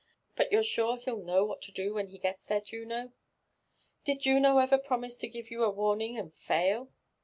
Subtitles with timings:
[0.35, 3.13] But you're sure he'll know what to do when he gets there, Juno?""
[4.05, 6.91] Did Juno ever promise to give you a warning and fail?